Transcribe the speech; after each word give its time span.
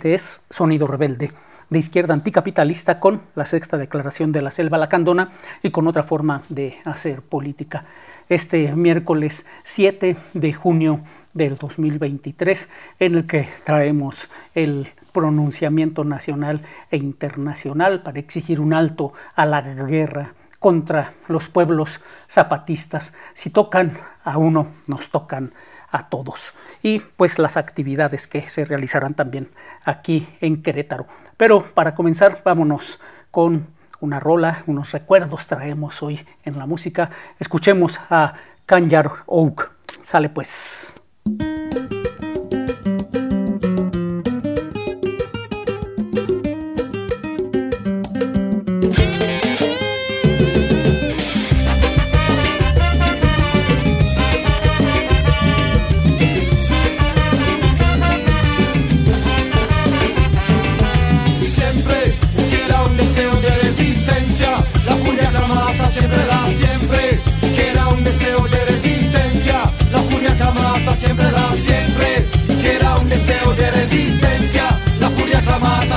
Este 0.00 0.14
es 0.14 0.46
Sonido 0.48 0.86
Rebelde, 0.86 1.30
de 1.68 1.78
izquierda 1.78 2.14
anticapitalista 2.14 2.98
con 2.98 3.20
la 3.34 3.44
sexta 3.44 3.76
declaración 3.76 4.32
de 4.32 4.40
la 4.40 4.50
selva 4.50 4.78
lacandona 4.78 5.30
y 5.62 5.72
con 5.72 5.86
otra 5.86 6.02
forma 6.02 6.42
de 6.48 6.78
hacer 6.86 7.20
política. 7.20 7.84
Este 8.30 8.74
miércoles 8.74 9.46
7 9.62 10.16
de 10.32 10.52
junio 10.54 11.02
del 11.34 11.58
2023, 11.58 12.70
en 12.98 13.14
el 13.14 13.26
que 13.26 13.46
traemos 13.64 14.30
el 14.54 14.88
pronunciamiento 15.12 16.02
nacional 16.02 16.62
e 16.90 16.96
internacional 16.96 18.02
para 18.02 18.20
exigir 18.20 18.58
un 18.58 18.72
alto 18.72 19.12
a 19.34 19.44
la 19.44 19.60
guerra 19.60 20.32
contra 20.60 21.12
los 21.28 21.48
pueblos 21.48 22.00
zapatistas. 22.26 23.12
Si 23.34 23.50
tocan 23.50 23.98
a 24.24 24.38
uno, 24.38 24.68
nos 24.86 25.10
tocan 25.10 25.52
a 25.90 26.08
todos 26.08 26.54
y 26.82 27.00
pues 27.00 27.38
las 27.38 27.56
actividades 27.56 28.26
que 28.26 28.42
se 28.42 28.64
realizarán 28.64 29.14
también 29.14 29.50
aquí 29.84 30.28
en 30.40 30.62
Querétaro. 30.62 31.06
Pero 31.36 31.64
para 31.64 31.94
comenzar, 31.94 32.42
vámonos 32.44 33.00
con 33.30 33.68
una 34.00 34.20
rola, 34.20 34.62
unos 34.66 34.92
recuerdos 34.92 35.46
traemos 35.46 36.02
hoy 36.02 36.26
en 36.44 36.58
la 36.58 36.66
música. 36.66 37.10
Escuchemos 37.38 38.00
a 38.08 38.34
Kanyar 38.66 39.10
Oak. 39.26 39.72
Sale 40.00 40.30
pues. 40.30 40.94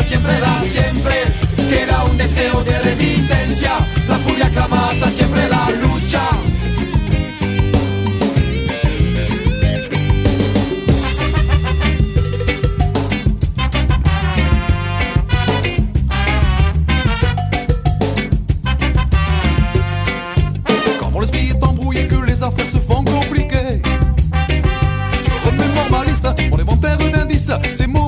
Siempre 0.04 0.34
da 0.40 0.60
siempre, 0.62 1.14
queda 1.70 2.04
un 2.06 2.18
deseo 2.18 2.64
de 2.64 2.80
resistencia, 2.80 3.72
la 4.08 4.18
furia 4.18 4.50
clama 4.50 4.90
hasta 4.90 5.08
siempre 5.08 5.48
la 5.50 5.70
lucha. 5.82 6.22
Como 21.00 21.22
les 21.22 21.32
billets 21.32 21.56
embrouillés 21.62 22.08
que 22.08 22.16
les 22.26 22.44
affaires 22.44 22.70
se 22.70 22.80
font 22.80 23.04
compliquées. 23.04 23.82
Je 25.26 25.50
remets 25.50 25.74
normaliste, 25.76 26.28
on 26.52 26.58
est 26.58 26.66
mon 26.66 26.78
père 26.78 26.98
d'indice, 26.98 27.52
ces 27.74 27.88
moments 27.88 28.03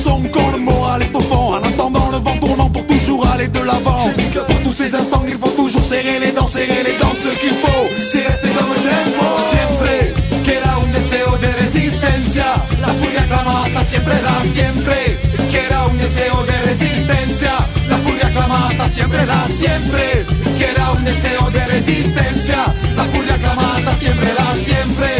son, 0.00 0.22
quand 0.32 0.50
le 0.52 0.58
moral 0.58 1.02
est 1.02 1.14
au 1.14 1.20
fond. 1.20 1.54
En 1.54 1.62
attendant 1.62 2.08
le 2.10 2.18
vent 2.18 2.36
tournant 2.38 2.70
pour 2.70 2.86
toujours 2.86 3.26
aller 3.26 3.48
de 3.48 3.60
l'avant. 3.60 3.98
Je 4.06 4.12
dis 4.22 4.30
que 4.30 4.40
pour 4.40 4.60
tous 4.64 4.72
ces 4.72 4.94
instants, 4.94 5.24
il 5.28 5.36
faut 5.36 5.54
toujours 5.62 5.82
serrer 5.82 6.18
les 6.18 6.32
dents, 6.32 6.46
serrer 6.46 6.82
les 6.84 6.96
dents, 6.98 7.14
ce 7.14 7.30
qu'il 7.40 7.56
faut. 7.62 7.84
C'est 7.96 8.26
rester 8.26 8.48
le 8.48 8.76
tempo. 8.94 9.24
Siempre 9.52 10.14
queda 10.44 10.78
un 10.78 10.90
deseo 10.92 11.36
de 11.38 11.50
resistencia. 11.64 12.46
La 12.80 12.92
furia 12.98 13.24
clama 13.26 13.64
hasta 13.64 13.84
siempre 13.84 14.14
da 14.22 14.36
siempre. 14.44 15.18
Queda 15.52 15.86
un 15.86 15.98
deseo 15.98 16.38
de 16.50 16.56
resistencia. 16.70 17.52
La 17.88 17.96
furia 18.04 18.30
clama 18.30 18.68
hasta 18.68 18.88
siempre 18.88 19.26
da 19.26 19.46
siempre. 19.48 20.24
Queda 20.58 20.92
un 20.92 21.04
deseo 21.04 21.50
de 21.50 21.62
resistencia. 21.66 22.60
La 22.96 23.04
furia 23.12 23.36
clama 23.38 23.76
hasta 23.76 23.94
siempre 23.94 24.30
da 24.38 24.54
siempre. 24.54 25.10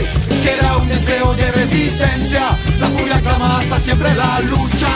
Queda 0.45 0.77
un 0.79 0.89
deseo 0.89 1.35
de 1.35 1.47
resistencia. 1.53 2.45
Hasta 3.71 3.85
siempre 3.85 4.13
la 4.17 4.41
lucha. 4.41 4.89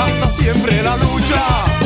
Hasta 0.00 0.30
siempre 0.30 0.82
la 0.82 0.96
lucha. 0.96 1.81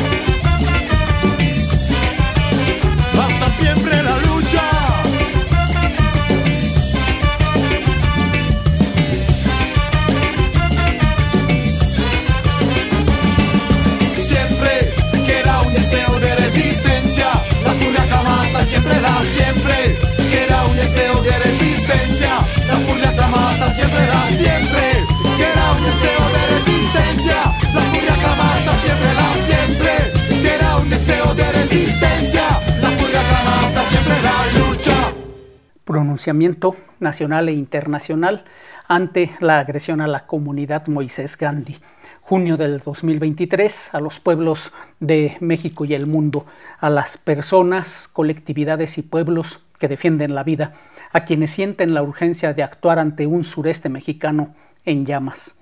Pronunciamiento 35.97 36.75
nacional 36.99 37.49
e 37.49 37.53
internacional 37.53 38.45
ante 38.87 39.31
la 39.39 39.57
agresión 39.57 39.99
a 39.99 40.05
la 40.05 40.27
comunidad 40.27 40.85
Moisés 40.85 41.35
Gandhi 41.39 41.75
junio 42.21 42.55
del 42.55 42.77
2023 42.81 43.95
a 43.95 43.99
los 43.99 44.19
pueblos 44.19 44.73
de 44.99 45.37
México 45.39 45.85
y 45.85 45.95
el 45.95 46.05
mundo, 46.05 46.45
a 46.77 46.91
las 46.91 47.17
personas, 47.17 48.07
colectividades 48.07 48.99
y 48.99 49.01
pueblos 49.01 49.61
que 49.79 49.87
defienden 49.87 50.35
la 50.35 50.43
vida, 50.43 50.73
a 51.13 51.25
quienes 51.25 51.49
sienten 51.49 51.95
la 51.95 52.03
urgencia 52.03 52.53
de 52.53 52.61
actuar 52.61 52.99
ante 52.99 53.25
un 53.25 53.43
sureste 53.43 53.89
mexicano 53.89 54.53
en 54.85 55.03
llamas. 55.03 55.55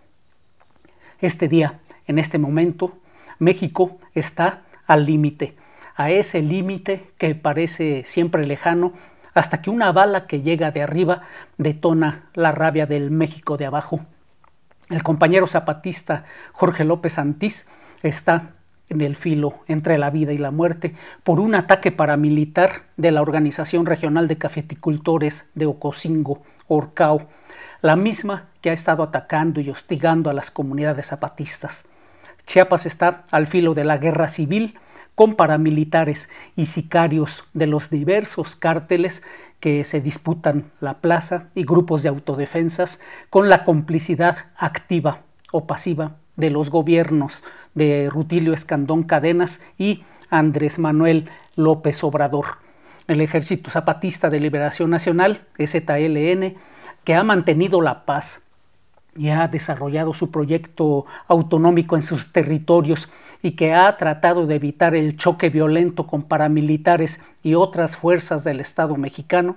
Este 1.21 1.47
día, 1.47 1.79
en 2.07 2.19
este 2.19 2.39
momento, 2.39 2.97
México 3.39 3.99
está 4.13 4.63
al 4.85 5.05
límite, 5.05 5.55
a 5.95 6.11
ese 6.11 6.41
límite 6.41 7.09
que 7.17 7.35
parece 7.35 8.03
siempre 8.05 8.45
lejano, 8.45 8.91
hasta 9.35 9.61
que 9.61 9.69
una 9.69 9.91
bala 9.91 10.25
que 10.25 10.41
llega 10.41 10.71
de 10.71 10.81
arriba 10.81 11.21
detona 11.59 12.23
la 12.33 12.51
rabia 12.51 12.87
del 12.87 13.11
México 13.11 13.57
de 13.57 13.67
abajo 13.67 14.05
el 14.89 15.01
compañero 15.01 15.47
zapatista 15.47 16.25
Jorge 16.53 16.83
López 16.83 17.13
Santís 17.13 17.67
está 18.03 18.51
en 18.89 19.01
el 19.01 19.15
filo 19.15 19.59
entre 19.67 19.97
la 19.97 20.11
vida 20.11 20.31
y 20.31 20.37
la 20.37 20.51
muerte 20.51 20.93
por 21.23 21.39
un 21.39 21.55
ataque 21.55 21.91
paramilitar 21.91 22.83
de 22.95 23.11
la 23.11 23.23
Organización 23.23 23.87
Regional 23.87 24.27
de 24.27 24.37
Cafeticultores 24.37 25.49
de 25.55 25.65
Ocosingo, 25.65 26.43
Orcao, 26.67 27.27
la 27.81 27.95
misma 27.95 28.45
que 28.61 28.69
ha 28.69 28.73
estado 28.73 29.01
atacando 29.01 29.59
y 29.59 29.71
hostigando 29.71 30.29
a 30.29 30.33
las 30.33 30.51
comunidades 30.51 31.07
zapatistas. 31.07 31.85
Chiapas 32.45 32.85
está 32.85 33.23
al 33.31 33.47
filo 33.47 33.73
de 33.73 33.85
la 33.85 33.97
guerra 33.97 34.27
civil 34.27 34.77
con 35.15 35.35
paramilitares 35.35 36.29
y 36.55 36.67
sicarios 36.67 37.45
de 37.53 37.67
los 37.67 37.89
diversos 37.89 38.55
cárteles 38.55 39.23
que 39.59 39.83
se 39.83 40.01
disputan 40.01 40.71
la 40.81 40.99
plaza 40.99 41.49
y 41.55 41.63
grupos 41.63 42.03
de 42.03 42.09
autodefensas 42.09 42.99
con 43.29 43.49
la 43.49 43.63
complicidad 43.63 44.49
activa 44.57 45.21
o 45.51 45.65
pasiva 45.65 46.17
de 46.35 46.49
los 46.49 46.69
gobiernos 46.69 47.43
de 47.73 48.09
Rutilio 48.09 48.53
Escandón 48.53 49.03
Cadenas 49.03 49.61
y 49.77 50.03
Andrés 50.29 50.79
Manuel 50.79 51.29
López 51.55 52.03
Obrador. 52.03 52.45
El 53.07 53.21
Ejército 53.21 53.69
Zapatista 53.69 54.29
de 54.29 54.39
Liberación 54.39 54.89
Nacional, 54.89 55.47
EZLN, 55.57 56.55
que 57.03 57.15
ha 57.15 57.23
mantenido 57.23 57.81
la 57.81 58.05
paz 58.05 58.44
y 59.15 59.29
ha 59.29 59.47
desarrollado 59.47 60.13
su 60.13 60.29
proyecto 60.29 61.05
autonómico 61.27 61.95
en 61.95 62.03
sus 62.03 62.33
territorios 62.33 63.09
y 63.41 63.51
que 63.51 63.73
ha 63.73 63.95
tratado 63.97 64.45
de 64.45 64.55
evitar 64.55 64.93
el 64.93 65.15
choque 65.15 65.49
violento 65.49 66.05
con 66.05 66.23
paramilitares 66.23 67.21
y 67.41 67.55
otras 67.55 67.95
fuerzas 67.95 68.43
del 68.43 68.59
Estado 68.59 68.97
mexicano, 68.97 69.55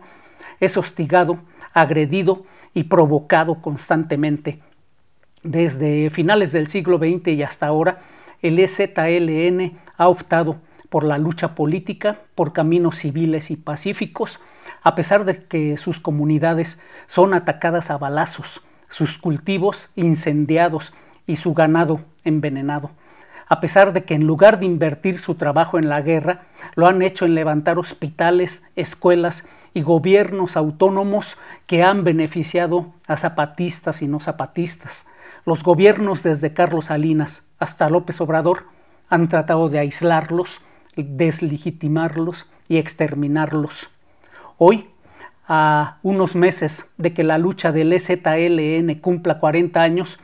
es 0.61 0.77
hostigado, 0.77 1.41
agredido 1.73 2.45
y 2.73 2.85
provocado 2.85 3.61
constantemente. 3.61 4.61
Desde 5.43 6.11
finales 6.11 6.53
del 6.53 6.69
siglo 6.69 6.99
XX 6.99 7.29
y 7.29 7.43
hasta 7.43 7.67
ahora, 7.67 8.01
el 8.43 8.59
EZLN 8.59 9.79
ha 9.97 10.09
optado 10.09 10.61
por 10.89 11.05
la 11.05 11.19
lucha 11.19 11.55
política, 11.55 12.21
por 12.35 12.53
caminos 12.53 12.99
civiles 12.99 13.51
y 13.51 13.57
pacíficos, 13.57 14.41
a 14.83 14.95
pesar 14.95 15.25
de 15.25 15.45
que 15.45 15.77
sus 15.77 16.01
comunidades 16.01 16.81
son 17.07 17.35
atacadas 17.35 17.91
a 17.91 17.99
balazos, 17.99 18.63
sus 18.89 19.19
cultivos 19.19 19.91
incendiados 19.97 20.95
y 21.27 21.37
su 21.37 21.55
ganado 21.55 22.01
envenenado, 22.25 22.91
a 23.49 23.61
pesar 23.61 23.93
de 23.93 24.05
que 24.05 24.15
en 24.15 24.27
lugar 24.27 24.61
de 24.61 24.67
invertir 24.67 25.19
su 25.19 25.35
trabajo 25.37 25.79
en 25.79 25.89
la 25.89 26.03
guerra, 26.03 26.47
lo 26.75 26.87
han 26.87 27.01
hecho 27.01 27.25
en 27.25 27.35
levantar 27.35 27.79
hospitales, 27.79 28.63
escuelas 28.77 29.49
y 29.73 29.81
gobiernos 29.81 30.57
autónomos 30.57 31.39
que 31.67 31.83
han 31.83 32.05
beneficiado 32.05 32.93
a 33.07 33.17
zapatistas 33.17 34.03
y 34.03 34.09
no 34.09 34.21
zapatistas. 34.21 35.07
Los 35.47 35.63
gobiernos 35.63 36.23
desde 36.23 36.53
Carlos 36.53 36.87
Salinas 36.87 37.47
hasta 37.59 37.89
López 37.89 38.21
Obrador 38.21 38.67
han 39.09 39.29
tratado 39.29 39.71
de 39.71 39.79
aislarlos, 39.79 40.61
deslegitimarlos 40.97 42.51
y 42.69 42.77
exterminarlos. 42.77 43.91
Hoy 44.59 44.91
a 45.49 45.99
unos 46.03 46.37
meses 46.37 46.93
de 46.99 47.15
que 47.15 47.25
la 47.25 47.39
lucha 47.39 47.73
del 47.73 47.93
EZLN 47.93 49.01
cumpla 49.01 49.39
40 49.39 49.81
años, 49.81 50.21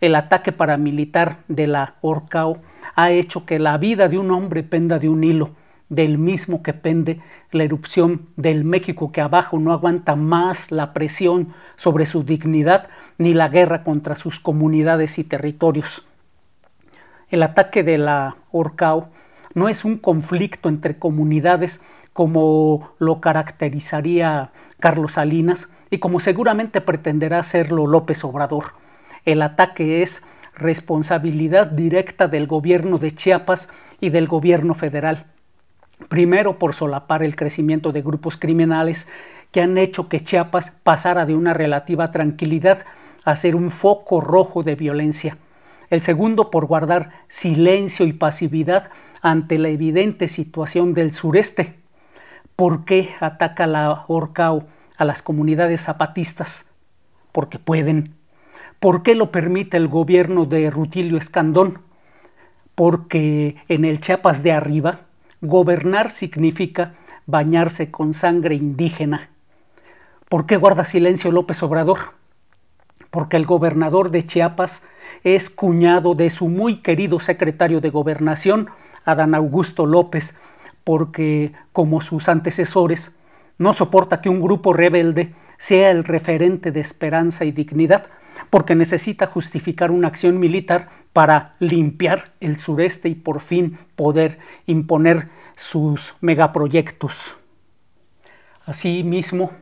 el 0.00 0.16
ataque 0.16 0.50
paramilitar 0.50 1.38
de 1.46 1.68
la 1.68 1.94
Orcao 2.00 2.58
ha 2.96 3.10
hecho 3.12 3.46
que 3.46 3.60
la 3.60 3.78
vida 3.78 4.08
de 4.08 4.18
un 4.18 4.32
hombre 4.32 4.64
penda 4.64 4.98
de 4.98 5.08
un 5.08 5.22
hilo, 5.22 5.52
del 5.88 6.18
mismo 6.18 6.62
que 6.62 6.72
pende 6.72 7.20
la 7.52 7.62
erupción 7.62 8.28
del 8.36 8.64
México 8.64 9.12
que 9.12 9.20
abajo 9.20 9.58
no 9.60 9.72
aguanta 9.72 10.16
más 10.16 10.72
la 10.72 10.92
presión 10.92 11.54
sobre 11.76 12.04
su 12.06 12.24
dignidad 12.24 12.88
ni 13.16 13.32
la 13.32 13.48
guerra 13.48 13.84
contra 13.84 14.16
sus 14.16 14.40
comunidades 14.40 15.18
y 15.18 15.24
territorios. 15.24 16.04
El 17.28 17.42
ataque 17.42 17.82
de 17.82 17.98
la 17.98 18.36
Orcao 18.50 19.10
no 19.54 19.68
es 19.68 19.84
un 19.84 19.98
conflicto 19.98 20.68
entre 20.68 20.98
comunidades 20.98 21.82
como 22.12 22.94
lo 22.98 23.20
caracterizaría 23.20 24.52
Carlos 24.80 25.12
Salinas 25.12 25.70
y 25.90 25.98
como 25.98 26.20
seguramente 26.20 26.80
pretenderá 26.80 27.38
hacerlo 27.38 27.86
López 27.86 28.24
Obrador. 28.24 28.74
El 29.24 29.42
ataque 29.42 30.02
es 30.02 30.24
responsabilidad 30.54 31.66
directa 31.68 32.28
del 32.28 32.46
gobierno 32.46 32.98
de 32.98 33.12
Chiapas 33.12 33.68
y 34.00 34.10
del 34.10 34.28
gobierno 34.28 34.74
federal. 34.74 35.26
Primero 36.08 36.58
por 36.58 36.74
solapar 36.74 37.22
el 37.22 37.36
crecimiento 37.36 37.92
de 37.92 38.02
grupos 38.02 38.36
criminales 38.36 39.08
que 39.52 39.62
han 39.62 39.78
hecho 39.78 40.08
que 40.08 40.20
Chiapas 40.20 40.70
pasara 40.70 41.26
de 41.26 41.34
una 41.34 41.54
relativa 41.54 42.08
tranquilidad 42.08 42.84
a 43.24 43.36
ser 43.36 43.56
un 43.56 43.70
foco 43.70 44.20
rojo 44.20 44.62
de 44.62 44.74
violencia 44.74 45.38
el 45.90 46.02
segundo 46.02 46.50
por 46.50 46.66
guardar 46.66 47.10
silencio 47.28 48.06
y 48.06 48.12
pasividad 48.12 48.90
ante 49.22 49.58
la 49.58 49.68
evidente 49.68 50.28
situación 50.28 50.94
del 50.94 51.12
sureste. 51.12 51.78
¿Por 52.56 52.84
qué 52.84 53.10
ataca 53.20 53.66
la 53.66 54.04
Orcao 54.06 54.66
a 54.96 55.04
las 55.04 55.22
comunidades 55.22 55.82
zapatistas? 55.82 56.66
Porque 57.32 57.58
pueden. 57.58 58.14
¿Por 58.80 59.02
qué 59.02 59.14
lo 59.14 59.32
permite 59.32 59.76
el 59.76 59.88
gobierno 59.88 60.44
de 60.44 60.70
Rutilio 60.70 61.16
Escandón? 61.16 61.80
Porque 62.74 63.56
en 63.68 63.84
el 63.84 64.00
Chiapas 64.00 64.42
de 64.42 64.52
arriba, 64.52 65.00
gobernar 65.40 66.10
significa 66.10 66.94
bañarse 67.26 67.90
con 67.90 68.14
sangre 68.14 68.54
indígena. 68.54 69.30
¿Por 70.28 70.46
qué 70.46 70.56
guarda 70.56 70.84
silencio 70.84 71.30
López 71.32 71.62
Obrador? 71.62 71.98
Porque 73.14 73.36
el 73.36 73.46
gobernador 73.46 74.10
de 74.10 74.26
Chiapas 74.26 74.82
es 75.22 75.48
cuñado 75.48 76.16
de 76.16 76.30
su 76.30 76.48
muy 76.48 76.82
querido 76.82 77.20
secretario 77.20 77.80
de 77.80 77.90
gobernación, 77.90 78.70
Adán 79.04 79.36
Augusto 79.36 79.86
López, 79.86 80.40
porque, 80.82 81.52
como 81.70 82.00
sus 82.00 82.28
antecesores, 82.28 83.14
no 83.56 83.72
soporta 83.72 84.20
que 84.20 84.30
un 84.30 84.40
grupo 84.40 84.72
rebelde 84.72 85.32
sea 85.58 85.92
el 85.92 86.02
referente 86.02 86.72
de 86.72 86.80
esperanza 86.80 87.44
y 87.44 87.52
dignidad, 87.52 88.08
porque 88.50 88.74
necesita 88.74 89.28
justificar 89.28 89.92
una 89.92 90.08
acción 90.08 90.40
militar 90.40 90.88
para 91.12 91.52
limpiar 91.60 92.32
el 92.40 92.56
sureste 92.56 93.08
y 93.08 93.14
por 93.14 93.38
fin 93.38 93.78
poder 93.94 94.40
imponer 94.66 95.28
sus 95.54 96.16
megaproyectos. 96.20 97.36
Asimismo, 98.66 99.52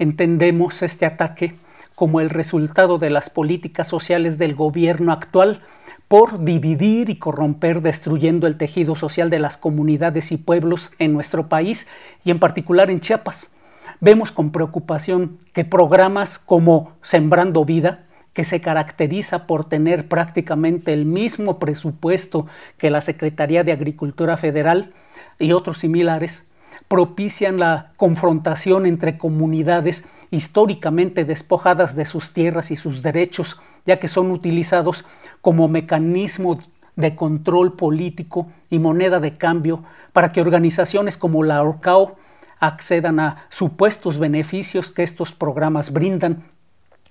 entendemos 0.00 0.82
este 0.82 1.06
ataque 1.06 1.54
como 1.94 2.20
el 2.20 2.30
resultado 2.30 2.98
de 2.98 3.10
las 3.10 3.30
políticas 3.30 3.88
sociales 3.88 4.38
del 4.38 4.54
gobierno 4.54 5.12
actual 5.12 5.62
por 6.08 6.44
dividir 6.44 7.08
y 7.08 7.16
corromper 7.16 7.80
destruyendo 7.80 8.46
el 8.46 8.58
tejido 8.58 8.96
social 8.96 9.30
de 9.30 9.38
las 9.38 9.56
comunidades 9.56 10.30
y 10.30 10.36
pueblos 10.36 10.92
en 10.98 11.14
nuestro 11.14 11.48
país 11.48 11.88
y 12.22 12.30
en 12.30 12.38
particular 12.38 12.90
en 12.90 13.00
Chiapas. 13.00 13.54
Vemos 14.00 14.32
con 14.32 14.52
preocupación 14.52 15.38
que 15.54 15.64
programas 15.64 16.38
como 16.38 16.92
Sembrando 17.02 17.64
Vida, 17.64 18.04
que 18.32 18.44
se 18.44 18.60
caracteriza 18.60 19.46
por 19.46 19.64
tener 19.68 20.08
prácticamente 20.08 20.92
el 20.92 21.04
mismo 21.06 21.58
presupuesto 21.58 22.46
que 22.78 22.90
la 22.90 23.00
Secretaría 23.00 23.64
de 23.64 23.72
Agricultura 23.72 24.36
Federal 24.36 24.92
y 25.38 25.52
otros 25.52 25.78
similares, 25.78 26.48
propician 26.88 27.58
la 27.58 27.92
confrontación 27.96 28.86
entre 28.86 29.18
comunidades 29.18 30.04
históricamente 30.30 31.24
despojadas 31.24 31.94
de 31.94 32.06
sus 32.06 32.32
tierras 32.32 32.70
y 32.70 32.76
sus 32.76 33.02
derechos, 33.02 33.60
ya 33.84 33.98
que 33.98 34.08
son 34.08 34.30
utilizados 34.30 35.04
como 35.40 35.68
mecanismo 35.68 36.58
de 36.96 37.14
control 37.16 37.74
político 37.74 38.48
y 38.70 38.78
moneda 38.78 39.20
de 39.20 39.34
cambio 39.34 39.84
para 40.12 40.32
que 40.32 40.40
organizaciones 40.40 41.16
como 41.16 41.42
la 41.42 41.62
ORCAO 41.62 42.16
accedan 42.60 43.18
a 43.18 43.46
supuestos 43.48 44.18
beneficios 44.18 44.92
que 44.92 45.02
estos 45.02 45.32
programas 45.32 45.92
brindan 45.92 46.44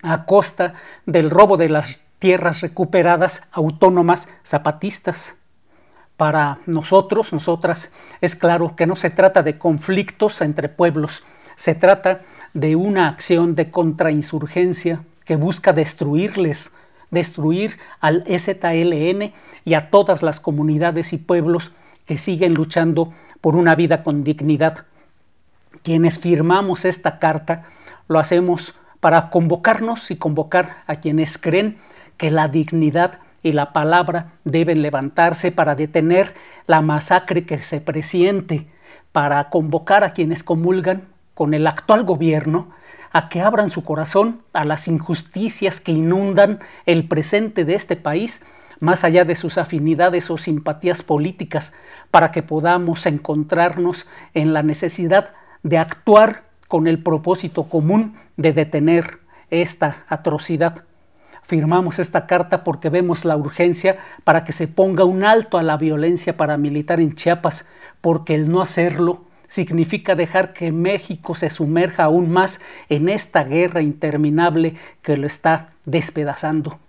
a 0.01 0.25
costa 0.25 0.73
del 1.05 1.29
robo 1.29 1.57
de 1.57 1.69
las 1.69 1.99
tierras 2.19 2.61
recuperadas 2.61 3.49
autónomas 3.51 4.29
zapatistas 4.45 5.35
para 6.21 6.59
nosotros, 6.67 7.33
nosotras, 7.33 7.91
es 8.21 8.35
claro 8.35 8.75
que 8.75 8.85
no 8.85 8.95
se 8.95 9.09
trata 9.09 9.41
de 9.41 9.57
conflictos 9.57 10.41
entre 10.41 10.69
pueblos, 10.69 11.23
se 11.55 11.73
trata 11.73 12.21
de 12.53 12.75
una 12.75 13.07
acción 13.07 13.55
de 13.55 13.71
contrainsurgencia 13.71 15.03
que 15.25 15.35
busca 15.35 15.73
destruirles, 15.73 16.73
destruir 17.09 17.79
al 18.01 18.23
EZLN 18.27 19.33
y 19.65 19.73
a 19.73 19.89
todas 19.89 20.21
las 20.21 20.39
comunidades 20.39 21.11
y 21.11 21.17
pueblos 21.17 21.71
que 22.05 22.19
siguen 22.19 22.53
luchando 22.53 23.11
por 23.41 23.55
una 23.55 23.73
vida 23.73 24.03
con 24.03 24.23
dignidad. 24.23 24.85
Quienes 25.81 26.19
firmamos 26.19 26.85
esta 26.85 27.17
carta 27.17 27.65
lo 28.07 28.19
hacemos 28.19 28.75
para 28.99 29.31
convocarnos 29.31 30.11
y 30.11 30.17
convocar 30.17 30.83
a 30.85 30.97
quienes 30.97 31.39
creen 31.39 31.79
que 32.17 32.29
la 32.29 32.47
dignidad 32.47 33.21
y 33.43 33.53
la 33.53 33.73
palabra 33.73 34.33
deben 34.43 34.81
levantarse 34.81 35.51
para 35.51 35.75
detener 35.75 36.33
la 36.67 36.81
masacre 36.81 37.45
que 37.45 37.57
se 37.57 37.81
presiente, 37.81 38.67
para 39.11 39.49
convocar 39.49 40.03
a 40.03 40.13
quienes 40.13 40.43
comulgan 40.43 41.07
con 41.33 41.53
el 41.53 41.67
actual 41.67 42.03
gobierno 42.03 42.69
a 43.11 43.29
que 43.29 43.41
abran 43.41 43.69
su 43.69 43.83
corazón 43.83 44.43
a 44.53 44.63
las 44.63 44.87
injusticias 44.87 45.81
que 45.81 45.91
inundan 45.91 46.59
el 46.85 47.07
presente 47.07 47.65
de 47.65 47.75
este 47.75 47.95
país, 47.95 48.45
más 48.79 49.03
allá 49.03 49.25
de 49.25 49.35
sus 49.35 49.57
afinidades 49.57 50.29
o 50.29 50.37
simpatías 50.37 51.03
políticas, 51.03 51.73
para 52.09 52.31
que 52.31 52.41
podamos 52.41 53.05
encontrarnos 53.05 54.07
en 54.33 54.53
la 54.53 54.63
necesidad 54.63 55.33
de 55.63 55.77
actuar 55.77 56.43
con 56.67 56.87
el 56.87 57.03
propósito 57.03 57.63
común 57.65 58.15
de 58.37 58.53
detener 58.53 59.19
esta 59.49 60.05
atrocidad 60.07 60.85
firmamos 61.41 61.99
esta 61.99 62.27
carta 62.27 62.63
porque 62.63 62.89
vemos 62.89 63.25
la 63.25 63.35
urgencia 63.35 63.97
para 64.23 64.43
que 64.45 64.53
se 64.53 64.67
ponga 64.67 65.03
un 65.03 65.23
alto 65.23 65.57
a 65.57 65.63
la 65.63 65.77
violencia 65.77 66.37
paramilitar 66.37 66.99
en 66.99 67.15
Chiapas, 67.15 67.67
porque 67.99 68.35
el 68.35 68.49
no 68.49 68.61
hacerlo 68.61 69.25
significa 69.47 70.15
dejar 70.15 70.53
que 70.53 70.71
México 70.71 71.35
se 71.35 71.49
sumerja 71.49 72.05
aún 72.05 72.31
más 72.31 72.61
en 72.87 73.09
esta 73.09 73.43
guerra 73.43 73.81
interminable 73.81 74.75
que 75.01 75.17
lo 75.17 75.27
está 75.27 75.71
despedazando. 75.83 76.79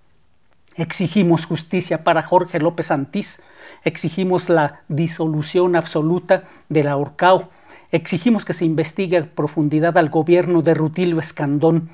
Exigimos 0.77 1.45
justicia 1.45 2.05
para 2.05 2.23
Jorge 2.23 2.61
López 2.61 2.93
Antís, 2.93 3.43
exigimos 3.85 4.49
la 4.49 4.83
disolución 4.89 5.75
absoluta 5.75 6.45
de 6.69 6.85
la 6.85 6.97
Orcao, 6.97 7.51
exigimos 7.91 8.45
que 8.45 8.55
se 8.55 8.65
investigue 8.65 9.19
a 9.19 9.27
profundidad 9.27 9.99
al 9.99 10.09
gobierno 10.09 10.63
de 10.63 10.75
Rutilio 10.75 11.19
Escandón, 11.19 11.91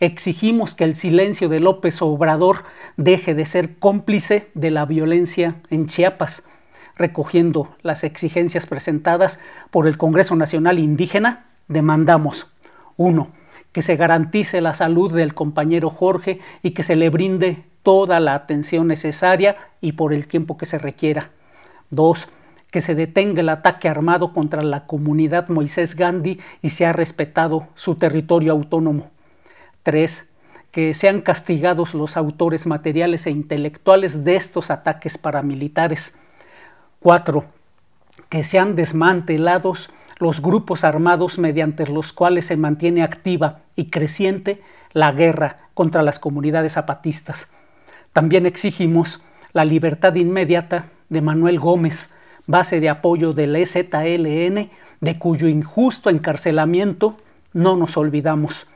Exigimos 0.00 0.74
que 0.74 0.84
el 0.84 0.94
silencio 0.94 1.48
de 1.48 1.60
López 1.60 2.02
Obrador 2.02 2.64
deje 2.96 3.34
de 3.34 3.46
ser 3.46 3.76
cómplice 3.78 4.50
de 4.54 4.70
la 4.70 4.86
violencia 4.86 5.56
en 5.70 5.86
Chiapas, 5.86 6.48
recogiendo 6.96 7.74
las 7.82 8.04
exigencias 8.04 8.66
presentadas 8.66 9.40
por 9.70 9.86
el 9.86 9.96
Congreso 9.96 10.36
Nacional 10.36 10.78
Indígena, 10.78 11.46
demandamos 11.68 12.52
1. 12.96 13.30
Que 13.72 13.82
se 13.82 13.96
garantice 13.96 14.60
la 14.60 14.74
salud 14.74 15.12
del 15.12 15.34
compañero 15.34 15.90
Jorge 15.90 16.38
y 16.62 16.70
que 16.70 16.84
se 16.84 16.94
le 16.94 17.10
brinde 17.10 17.64
toda 17.82 18.20
la 18.20 18.34
atención 18.34 18.86
necesaria 18.86 19.56
y 19.80 19.92
por 19.92 20.12
el 20.12 20.26
tiempo 20.26 20.56
que 20.56 20.66
se 20.66 20.78
requiera. 20.78 21.30
2. 21.90 22.28
Que 22.70 22.80
se 22.80 22.94
detenga 22.94 23.40
el 23.40 23.48
ataque 23.48 23.88
armado 23.88 24.32
contra 24.32 24.62
la 24.62 24.86
comunidad 24.86 25.48
Moisés 25.48 25.96
Gandhi 25.96 26.40
y 26.62 26.68
sea 26.70 26.92
respetado 26.92 27.68
su 27.74 27.96
territorio 27.96 28.52
autónomo. 28.52 29.13
3. 29.84 30.28
Que 30.72 30.92
sean 30.92 31.20
castigados 31.20 31.94
los 31.94 32.16
autores 32.16 32.66
materiales 32.66 33.28
e 33.28 33.30
intelectuales 33.30 34.24
de 34.24 34.34
estos 34.34 34.72
ataques 34.72 35.16
paramilitares. 35.16 36.16
4. 36.98 37.44
Que 38.28 38.42
sean 38.42 38.74
desmantelados 38.74 39.90
los 40.18 40.42
grupos 40.42 40.82
armados 40.84 41.38
mediante 41.38 41.86
los 41.86 42.12
cuales 42.12 42.46
se 42.46 42.56
mantiene 42.56 43.04
activa 43.04 43.60
y 43.76 43.90
creciente 43.90 44.60
la 44.92 45.12
guerra 45.12 45.58
contra 45.74 46.02
las 46.02 46.18
comunidades 46.18 46.72
zapatistas. 46.72 47.52
También 48.12 48.46
exigimos 48.46 49.22
la 49.52 49.64
libertad 49.64 50.14
inmediata 50.14 50.86
de 51.08 51.20
Manuel 51.20 51.58
Gómez, 51.58 52.10
base 52.46 52.80
de 52.80 52.88
apoyo 52.88 53.32
del 53.32 53.56
EZLN, 53.56 54.70
de 55.00 55.18
cuyo 55.18 55.48
injusto 55.48 56.10
encarcelamiento 56.10 57.16
no 57.52 57.76
nos 57.76 57.96
olvidamos. 57.96 58.66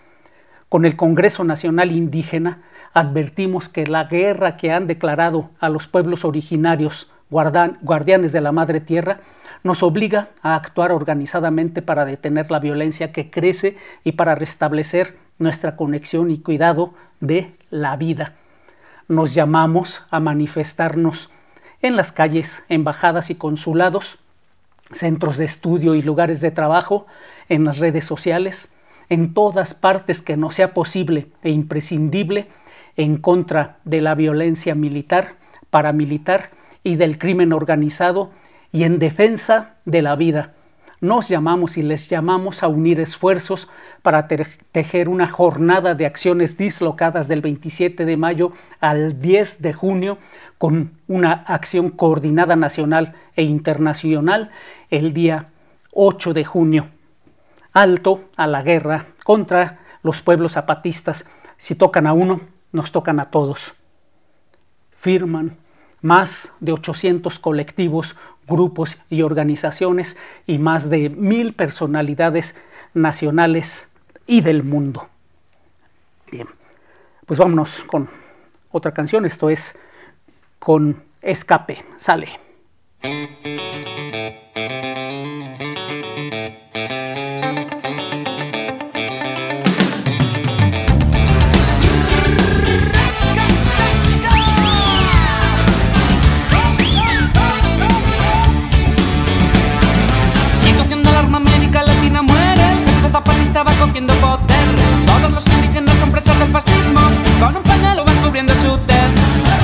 Con 0.69 0.85
el 0.85 0.97
Congreso 0.97 1.45
Nacional 1.45 1.93
Indígena 1.93 2.63
advertimos 2.93 3.71
que 3.71 3.87
la 3.87 4.05
guerra 4.05 4.59
que 4.59 4.71
han 4.71 4.87
declarado 4.87 5.51
a 5.61 5.71
los 5.71 5.87
pueblos 5.87 6.27
originarios 6.27 7.11
guardianes 7.31 8.33
de 8.33 8.41
la 8.43 8.53
madre 8.53 8.81
tierra 8.81 9.21
nos 9.63 9.83
obliga 9.83 10.29
a 10.43 10.55
actuar 10.55 10.93
organizadamente 10.93 11.81
para 11.81 12.05
detener 12.05 12.51
la 12.51 12.59
violencia 12.59 13.13
que 13.13 13.31
crece 13.31 13.77
y 14.05 14.13
para 14.13 14.35
restablecer 14.35 15.17
nuestra 15.39 15.75
conexión 15.75 16.31
y 16.31 16.39
cuidado 16.39 16.95
de 17.21 17.55
la 17.71 17.97
vida. 17.97 18.35
Nos 19.09 19.35
llamamos 19.35 20.05
a 20.11 20.21
manifestarnos 20.21 21.31
en 21.81 21.97
las 21.97 22.13
calles, 22.13 22.65
embajadas 22.69 23.31
y 23.31 23.37
consulados, 23.37 24.19
centros 24.93 25.39
de 25.39 25.47
estudio 25.47 25.95
y 25.95 26.03
lugares 26.03 26.41
de 26.41 26.51
trabajo, 26.51 27.07
en 27.49 27.65
las 27.65 27.79
redes 27.79 28.05
sociales, 28.05 28.73
en 29.09 29.35
todas 29.35 29.75
partes 29.75 30.23
que 30.23 30.37
no 30.37 30.51
sea 30.51 30.75
posible 30.75 31.29
e 31.43 31.51
imprescindible 31.51 32.49
en 32.97 33.17
contra 33.17 33.79
de 33.85 34.01
la 34.01 34.15
violencia 34.15 34.75
militar, 34.75 35.37
paramilitar 35.71 36.51
y 36.83 36.97
del 36.97 37.19
crimen 37.19 37.53
organizado 37.53 38.31
y 38.73 38.85
en 38.85 38.99
defensa 38.99 39.77
de 39.85 40.03
la 40.03 40.17
vida. 40.17 40.55
Nos 41.01 41.29
llamamos 41.29 41.79
y 41.79 41.83
les 41.83 42.09
llamamos 42.09 42.65
a 42.65 42.69
unir 42.69 42.99
esfuerzos 42.99 43.69
para 44.03 44.27
tejer 44.27 45.09
una 45.09 45.29
jornada 45.29 45.95
de 45.95 46.07
acciones 46.07 46.57
dislocadas 46.57 47.29
del 47.29 47.41
27 47.41 48.05
de 48.05 48.17
mayo 48.17 48.53
al 48.81 49.21
10 49.21 49.63
de 49.63 49.73
junio 49.73 50.19
con 50.59 50.91
una 51.07 51.33
acción 51.33 51.91
coordinada 51.91 52.57
nacional 52.57 53.15
e 53.37 53.45
internacional 53.45 54.51
el 54.91 55.13
día 55.13 55.51
8 55.93 56.35
de 56.35 56.45
junio 56.45 56.89
alto 57.81 58.29
a 58.37 58.47
la 58.47 58.63
guerra 58.63 59.07
contra 59.25 59.81
los 60.03 60.21
pueblos 60.23 60.53
zapatistas. 60.53 61.27
Si 61.57 61.75
tocan 61.75 62.07
a 62.07 62.13
uno, 62.13 62.41
nos 62.73 62.93
tocan 62.93 63.21
a 63.21 63.31
todos. 63.31 63.75
Firman 64.91 65.57
más 66.01 66.53
de 66.61 66.73
800 66.73 67.39
colectivos, 67.39 68.17
grupos 68.47 68.99
y 69.09 69.23
organizaciones 69.23 70.17
y 70.47 70.59
más 70.59 70.91
de 70.91 71.11
mil 71.11 71.55
personalidades 71.55 72.61
nacionales 72.95 73.93
y 74.27 74.41
del 74.41 74.65
mundo. 74.65 75.09
Bien, 76.31 76.49
pues 77.27 77.39
vámonos 77.39 77.83
con 77.85 78.09
otra 78.71 78.93
canción. 78.93 79.25
Esto 79.25 79.51
es 79.51 79.79
con 80.59 81.05
Escape. 81.23 81.79
Sale. 81.97 82.29
cogiendo 103.79 104.13
poder. 104.15 104.69
Todos 105.07 105.33
los 105.33 105.47
indígenas 105.47 105.95
son 105.99 106.11
presos 106.11 106.39
del 106.39 106.51
fascismo, 106.51 107.01
con 107.41 107.57
un 107.57 107.63
pañuelo 107.63 108.05
van 108.05 108.17
cubriendo 108.23 108.55
su 108.55 108.77
tez. 108.79 109.11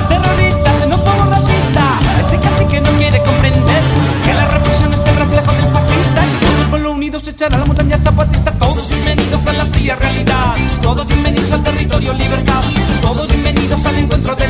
Terroristas, 0.09 0.79
xenófobo 0.79 1.25
racista, 1.29 1.99
ese 2.19 2.39
casi 2.39 2.65
que 2.65 2.81
no 2.81 2.89
quiere 2.97 3.21
comprender 3.23 3.83
que 4.23 4.33
la 4.33 4.45
represión 4.45 4.93
es 4.93 5.05
el 5.07 5.15
reflejo 5.17 5.51
del 5.51 5.71
fascista. 5.71 6.25
Y 6.25 6.45
todo 6.45 6.61
el 6.61 6.69
pueblo 6.69 6.91
unido 6.91 7.19
se 7.19 7.31
echará 7.31 7.55
a 7.55 7.59
la 7.59 7.65
montaña 7.65 7.99
zapatista. 8.03 8.51
Todos 8.51 8.89
bienvenidos 8.89 9.45
a 9.47 9.53
la 9.53 9.65
fría 9.65 9.95
realidad, 9.95 10.55
todos 10.81 11.07
bienvenidos 11.07 11.51
al 11.51 11.63
territorio 11.63 12.13
libertad, 12.13 12.63
todos 13.01 13.27
bienvenidos 13.27 13.85
al 13.85 13.97
encuentro 13.97 14.35
de 14.35 14.44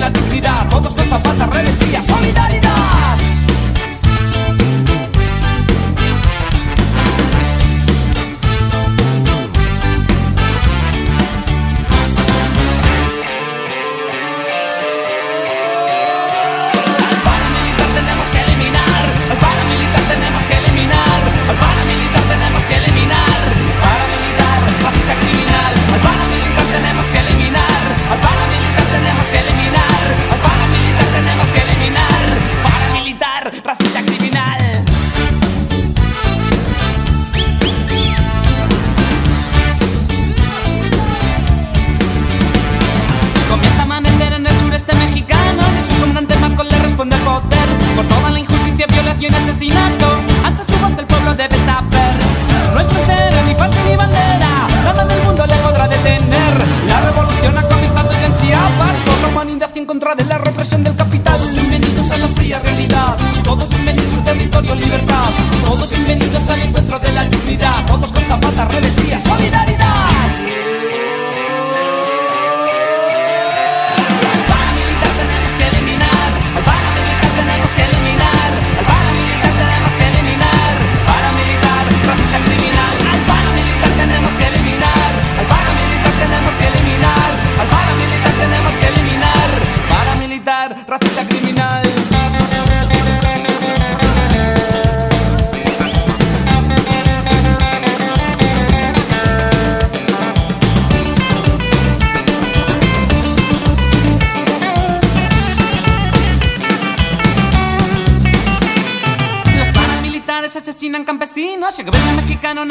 libertad. 64.79 65.31
Todos 65.63 65.89
bienvenidos 65.89 66.49
al 66.49 66.61
encuentro 66.61 66.99
de 66.99 67.11
la 67.11 67.25
dignidad. 67.25 67.85
Todos 67.85 68.11
con 68.11 68.23
zapatas, 68.25 68.67
rebeldía, 68.73 69.19
solidaridad. 69.19 69.74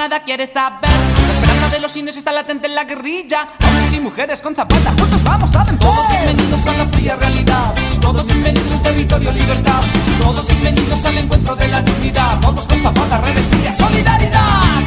Nada 0.09 0.23
quiere 0.23 0.47
saber. 0.47 0.91
La 0.91 1.33
esperanza 1.33 1.69
de 1.71 1.81
los 1.81 1.97
indios 1.97 2.17
está 2.19 2.31
latente 2.31 2.67
en 2.67 2.75
la 2.75 2.85
guerrilla. 2.85 3.49
Hombres 3.67 3.93
y 3.95 4.01
mujeres 4.01 4.43
con 4.43 4.55
zapatas, 4.55 4.95
juntos 5.01 5.23
vamos, 5.25 5.51
saben. 5.51 5.79
Todos 5.79 6.07
bienvenidos 6.11 6.67
a 6.67 6.73
la 6.77 6.87
fría 6.87 7.17
realidad. 7.17 7.75
Todos 8.03 8.27
bienvenidos 8.27 8.71
al 8.73 8.83
territorio 8.83 9.33
libertad. 9.33 9.83
Todos 10.21 10.47
bienvenidos 10.47 11.03
al 11.07 11.17
encuentro 11.17 11.57
de 11.57 11.69
la 11.69 11.81
dignidad. 11.81 12.39
Todos 12.41 12.67
con 12.67 12.83
zapatas, 12.83 13.21
rebeldía, 13.25 13.73
solidaridad. 13.73 14.83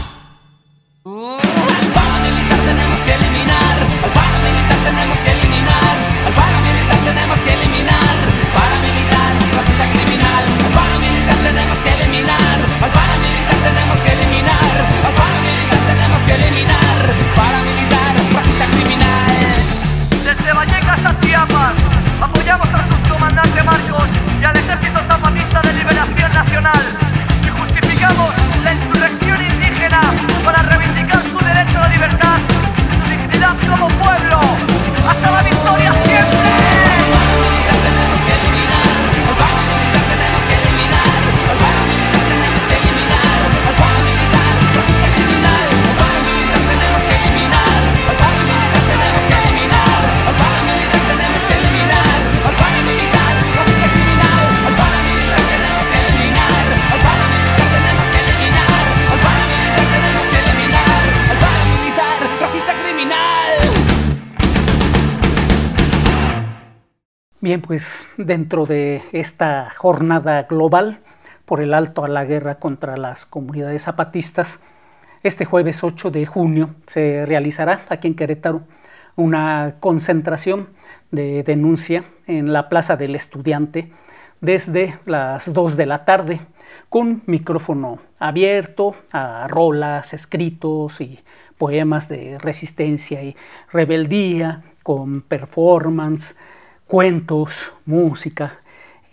Al 1.03 1.87
paramilitar 1.97 2.59
tenemos 2.69 2.99
que 3.05 3.13
eliminar. 3.19 3.75
Al 4.05 4.11
paramilitar 4.17 4.79
tenemos 4.85 5.17
que 5.17 5.31
eliminar. 5.31 5.95
Al 6.27 6.33
paramilitar 6.35 6.99
tenemos 7.09 7.37
que 7.39 7.53
eliminar. 7.53 7.76
Bien, 67.47 67.61
pues 67.61 68.09
dentro 68.17 68.65
de 68.65 69.01
esta 69.13 69.69
jornada 69.71 70.43
global 70.43 70.99
por 71.45 71.61
el 71.61 71.73
alto 71.73 72.03
a 72.03 72.09
la 72.09 72.25
guerra 72.25 72.55
contra 72.59 72.97
las 72.97 73.25
comunidades 73.25 73.83
zapatistas, 73.83 74.63
este 75.23 75.45
jueves 75.45 75.81
8 75.81 76.11
de 76.11 76.25
junio 76.25 76.75
se 76.87 77.25
realizará 77.25 77.85
aquí 77.87 78.09
en 78.09 78.15
Querétaro 78.15 78.63
una 79.15 79.77
concentración 79.79 80.67
de 81.11 81.43
denuncia 81.43 82.03
en 82.25 82.51
la 82.51 82.67
Plaza 82.67 82.97
del 82.97 83.15
Estudiante 83.15 83.93
desde 84.41 84.99
las 85.05 85.53
2 85.53 85.77
de 85.77 85.85
la 85.85 86.03
tarde 86.03 86.41
con 86.89 87.23
micrófono 87.27 87.99
abierto 88.19 88.93
a 89.13 89.47
rolas, 89.47 90.13
escritos 90.13 90.99
y 90.99 91.21
poemas 91.57 92.09
de 92.09 92.39
resistencia 92.39 93.23
y 93.23 93.37
rebeldía, 93.71 94.63
con 94.83 95.21
performance, 95.21 96.35
cuentos, 96.87 97.73
música, 97.85 98.59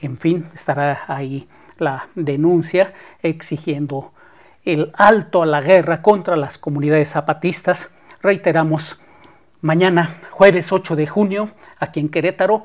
en 0.00 0.16
fin, 0.16 0.48
estará 0.54 1.02
ahí 1.08 1.48
la 1.78 2.08
denuncia 2.14 2.92
exigiendo 3.22 4.12
el 4.64 4.92
alto 4.94 5.42
a 5.42 5.46
la 5.46 5.60
guerra 5.60 6.00
contra 6.00 6.36
las 6.36 6.56
comunidades 6.56 7.10
zapatistas. 7.10 7.90
Reiteramos, 8.22 9.00
mañana, 9.60 10.14
jueves 10.30 10.72
8 10.72 10.96
de 10.96 11.06
junio, 11.06 11.50
aquí 11.78 12.00
en 12.00 12.08
Querétaro, 12.08 12.64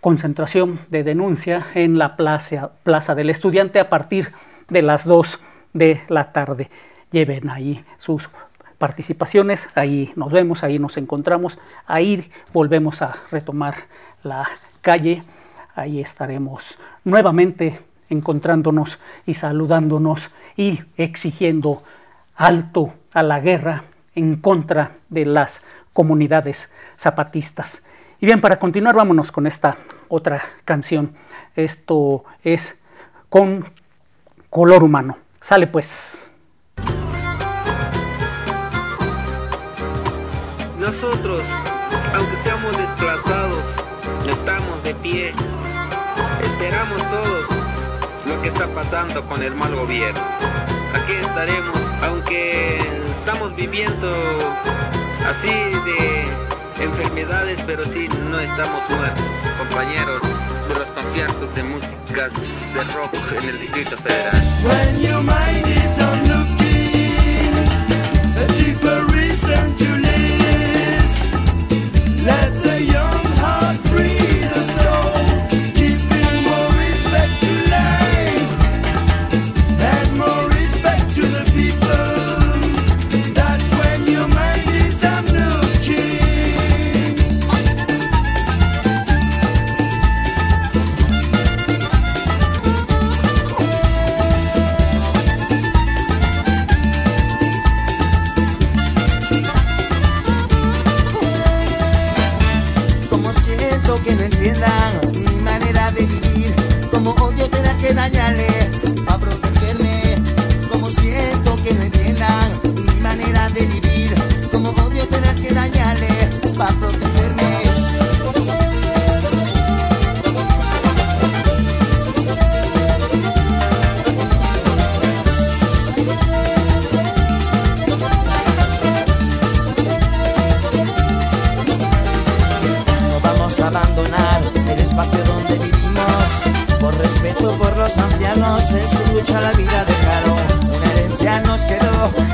concentración 0.00 0.78
de 0.88 1.02
denuncia 1.02 1.66
en 1.74 1.98
la 1.98 2.16
plaza, 2.16 2.72
plaza 2.84 3.14
del 3.14 3.28
Estudiante 3.28 3.80
a 3.80 3.90
partir 3.90 4.32
de 4.68 4.82
las 4.82 5.04
2 5.04 5.40
de 5.72 6.00
la 6.08 6.32
tarde. 6.32 6.70
Lleven 7.10 7.50
ahí 7.50 7.84
sus 7.98 8.28
participaciones, 8.78 9.68
ahí 9.74 10.12
nos 10.16 10.32
vemos, 10.32 10.62
ahí 10.62 10.78
nos 10.78 10.96
encontramos, 10.96 11.58
ahí 11.86 12.30
volvemos 12.52 13.02
a 13.02 13.14
retomar 13.30 13.74
la 14.22 14.46
calle, 14.82 15.22
ahí 15.74 16.00
estaremos 16.00 16.78
nuevamente 17.04 17.80
encontrándonos 18.08 18.98
y 19.24 19.34
saludándonos 19.34 20.30
y 20.56 20.80
exigiendo 20.96 21.82
alto 22.36 22.94
a 23.12 23.22
la 23.22 23.40
guerra 23.40 23.84
en 24.14 24.36
contra 24.36 24.96
de 25.08 25.26
las 25.26 25.62
comunidades 25.92 26.72
zapatistas. 26.98 27.84
Y 28.20 28.26
bien, 28.26 28.40
para 28.40 28.58
continuar, 28.58 28.94
vámonos 28.94 29.32
con 29.32 29.46
esta 29.46 29.76
otra 30.08 30.40
canción. 30.64 31.14
Esto 31.54 32.24
es 32.42 32.78
con 33.28 33.64
color 34.50 34.84
humano. 34.84 35.18
Sale 35.40 35.66
pues. 35.66 36.30
Nosotros, 40.86 41.42
aunque 42.14 42.36
seamos 42.44 42.78
desplazados, 42.78 43.64
estamos 44.30 44.84
de 44.84 44.94
pie. 44.94 45.34
Esperamos 46.40 47.02
todos 47.10 47.46
lo 48.24 48.40
que 48.40 48.46
está 48.46 48.68
pasando 48.68 49.20
con 49.22 49.42
el 49.42 49.52
mal 49.56 49.74
gobierno. 49.74 50.20
Aquí 50.94 51.14
estaremos, 51.14 51.76
aunque 52.04 52.78
estamos 53.18 53.56
viviendo 53.56 54.12
así 55.28 55.48
de 55.48 56.84
enfermedades, 56.84 57.58
pero 57.66 57.82
sí 57.86 58.06
no 58.30 58.38
estamos 58.38 58.88
muertos, 58.88 59.24
compañeros 59.58 60.22
de 60.68 60.74
los 60.78 60.88
conciertos 60.90 61.52
de 61.56 61.62
músicas 61.64 62.32
de 62.32 62.84
rock 62.94 63.12
en 63.42 63.48
el 63.48 63.60
Distrito 63.60 63.96
Federal. 63.96 64.40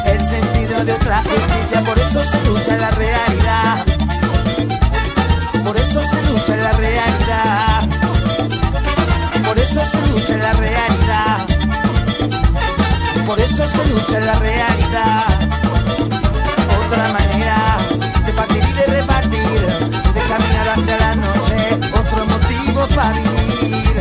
El 0.06 0.20
sentido 0.26 0.85
de 0.85 0.92
otra 0.92 1.22
justicia. 1.22 1.80
Por 1.85 1.98
eso 1.98 2.24
se 2.24 2.44
lucha 2.48 2.74
en 2.74 2.80
la 2.80 2.90
realidad. 2.90 3.85
Por 5.64 5.76
eso 5.76 6.00
se 6.02 6.22
lucha 6.30 6.54
en 6.54 6.62
la 6.62 6.72
realidad. 6.72 7.88
Por 9.46 9.58
eso 9.58 9.80
se 9.85 10.06
lucha 10.08 10.35
en 10.35 10.40
la 10.40 10.52
realidad. 10.52 11.38
Por 13.26 13.40
eso 13.40 13.66
se 13.66 13.87
lucha 13.87 14.18
en 14.18 14.26
la 14.26 14.35
realidad. 14.35 15.24
Otra 16.87 17.12
manera 17.12 17.56
de 18.26 18.32
partir 18.32 18.64
y 18.68 18.72
de 18.72 18.87
repartir, 18.87 19.61
de 20.14 20.20
caminar 20.28 20.68
hacia 20.68 20.98
la 20.98 21.14
noche, 21.14 21.56
otro 21.94 22.26
motivo 22.26 22.87
para 22.94 23.12
vivir. 23.12 23.91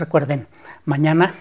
Recuerden, 0.00 0.48
mañana 0.84 1.34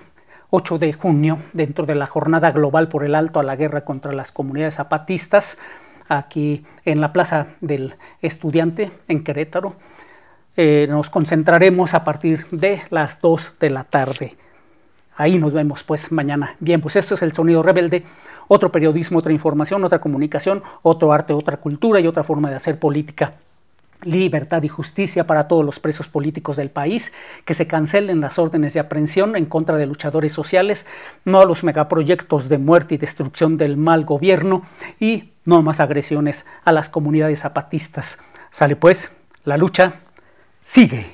8 0.52 0.78
de 0.78 0.94
junio, 0.94 1.40
dentro 1.54 1.86
de 1.86 1.96
la 1.96 2.06
jornada 2.06 2.52
global 2.52 2.90
por 2.90 3.04
el 3.04 3.16
alto 3.16 3.40
a 3.40 3.44
la 3.44 3.56
guerra 3.56 3.86
contra 3.86 4.14
las 4.14 4.32
comunidades 4.32 4.76
zapatistas, 4.76 5.60
aquí 6.08 6.66
en 6.86 7.02
la 7.02 7.14
Plaza 7.14 7.48
del 7.62 7.96
Estudiante, 8.22 8.92
en 9.08 9.24
Querétaro, 9.24 9.76
eh, 10.58 10.88
nos 10.90 11.10
concentraremos 11.10 11.94
a 11.94 12.04
partir 12.04 12.48
de 12.52 12.82
las 12.90 13.22
2 13.22 13.54
de 13.60 13.70
la 13.70 13.84
tarde. 13.86 14.36
Ahí 15.16 15.38
nos 15.38 15.54
vemos 15.54 15.84
pues 15.84 16.12
mañana. 16.12 16.56
Bien, 16.60 16.82
pues 16.82 16.96
esto 16.96 17.14
es 17.16 17.22
el 17.22 17.34
Sonido 17.34 17.64
Rebelde, 17.64 18.04
otro 18.48 18.72
periodismo, 18.72 19.20
otra 19.20 19.34
información, 19.34 19.84
otra 19.84 20.00
comunicación, 20.00 20.64
otro 20.82 21.14
arte, 21.14 21.34
otra 21.34 21.58
cultura 21.58 22.00
y 22.00 22.08
otra 22.08 22.24
forma 22.24 22.50
de 22.50 22.56
hacer 22.56 22.80
política 22.80 23.34
libertad 24.02 24.64
y 24.64 24.68
justicia 24.68 25.28
para 25.28 25.48
todos 25.48 25.66
los 25.66 25.80
presos 25.80 26.08
políticos 26.08 26.58
del 26.58 26.72
país, 26.72 27.14
que 27.46 27.54
se 27.54 27.68
cancelen 27.68 28.22
las 28.22 28.40
órdenes 28.40 28.74
de 28.74 28.80
aprehensión 28.80 29.36
en 29.36 29.46
contra 29.46 29.78
de 29.78 29.86
luchadores 29.86 30.34
sociales, 30.34 30.88
no 31.26 31.42
a 31.42 31.46
los 31.46 31.64
megaproyectos 31.64 32.50
de 32.50 32.58
muerte 32.58 32.96
y 32.96 32.98
destrucción 32.98 33.58
del 33.58 33.78
mal 33.78 34.06
gobierno 34.06 34.64
y 35.00 35.32
no 35.46 35.62
más 35.62 35.80
agresiones 35.80 36.46
a 36.64 36.72
las 36.72 36.90
comunidades 36.90 37.42
zapatistas. 37.42 38.20
Sale 38.52 38.76
pues, 38.76 39.12
la 39.44 39.58
lucha 39.58 39.94
sigue. 40.62 41.06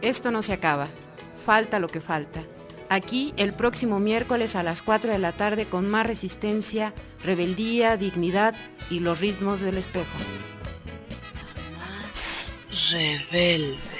Esto 0.00 0.30
no 0.30 0.40
se 0.40 0.52
acaba. 0.52 0.86
Falta 1.44 1.78
lo 1.78 1.88
que 1.88 2.00
falta. 2.00 2.42
Aquí 2.88 3.34
el 3.36 3.52
próximo 3.52 3.98
miércoles 4.00 4.56
a 4.56 4.62
las 4.62 4.82
4 4.82 5.12
de 5.12 5.18
la 5.18 5.32
tarde 5.32 5.66
con 5.66 5.88
más 5.88 6.06
resistencia, 6.06 6.94
rebeldía, 7.24 7.96
dignidad 7.96 8.54
y 8.90 9.00
los 9.00 9.20
ritmos 9.20 9.60
del 9.60 9.78
espejo. 9.78 10.06
rebelde. 12.90 13.95